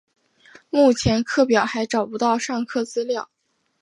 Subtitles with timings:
[0.71, 3.29] 目前课表还找不到上课资料